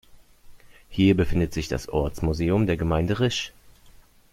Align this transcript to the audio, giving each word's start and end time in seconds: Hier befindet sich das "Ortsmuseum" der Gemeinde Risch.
Hier 0.89 1.15
befindet 1.15 1.53
sich 1.53 1.67
das 1.67 1.87
"Ortsmuseum" 1.87 2.65
der 2.65 2.75
Gemeinde 2.75 3.19
Risch. 3.19 3.53